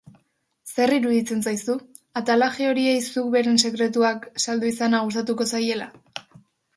Zer 0.69 0.91
iruditzen 0.95 1.41
zaizu, 1.49 1.75
atalaje 2.21 2.69
horiei 2.69 2.95
zuk 3.13 3.27
beren 3.35 3.61
sekretuak 3.69 4.25
saldu 4.47 4.69
izana 4.71 5.03
gustatuko 5.05 5.47
zaiela? 5.57 5.89